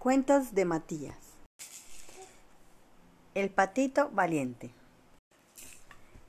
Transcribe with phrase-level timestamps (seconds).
[0.00, 1.18] Cuentos de Matías.
[3.34, 4.70] El patito valiente.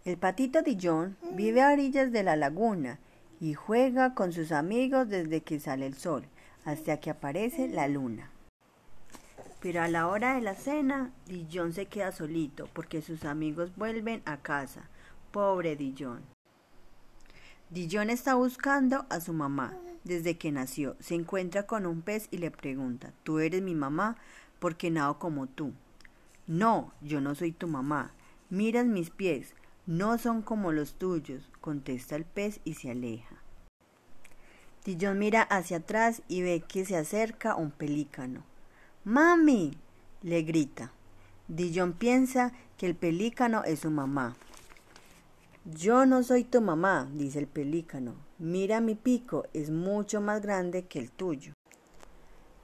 [0.04, 3.00] El patito Dillon vive a orillas de la laguna
[3.40, 6.26] y juega con sus amigos desde que sale el sol
[6.66, 8.30] hasta que aparece la luna.
[9.62, 14.22] Pero a la hora de la cena, Dillon se queda solito porque sus amigos vuelven
[14.26, 14.90] a casa.
[15.32, 16.22] Pobre Dillon.
[17.70, 20.96] Dillon está buscando a su mamá desde que nació.
[21.00, 24.18] Se encuentra con un pez y le pregunta, ¿tú eres mi mamá?
[24.60, 25.74] Porque nado como tú.
[26.48, 28.14] No, yo no soy tu mamá.
[28.50, 29.54] Miras mis pies,
[29.86, 33.38] no son como los tuyos, contesta el pez y se aleja.
[34.84, 38.44] Dillon mira hacia atrás y ve que se acerca un pelícano.
[39.04, 39.78] ¡Mami!
[40.24, 40.92] le grita.
[41.48, 44.36] Dillon piensa que el pelícano es su mamá.
[45.66, 48.16] Yo no soy tu mamá, dice el pelícano.
[48.44, 51.54] Mira mi pico, es mucho más grande que el tuyo.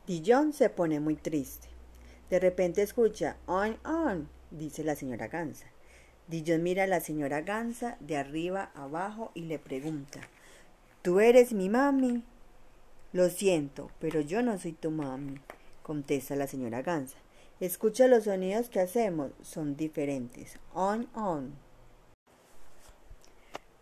[0.08, 1.68] Dillon se pone muy triste.
[2.32, 5.68] De repente escucha, on, on, dice la señora Gansa.
[6.28, 10.20] Dillon mira a la señora Gansa de arriba abajo y le pregunta,
[11.04, 12.24] ¿tú eres mi mami?
[13.14, 15.36] Lo siento, pero yo no soy tu mami,
[15.84, 17.20] contesta la señora Gansa.
[17.60, 20.58] Escucha los sonidos que hacemos, son diferentes.
[20.74, 21.54] On, on.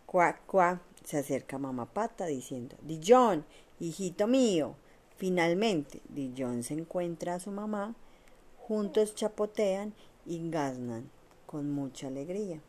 [0.06, 3.46] Cuac, cuac, se acerca mamá pata diciendo, Dillon,
[3.80, 4.76] hijito mío.
[5.18, 7.96] Finalmente, Dillon se encuentra a su mamá,
[8.58, 9.94] juntos chapotean
[10.26, 11.10] y gaznan
[11.46, 12.60] con mucha alegría.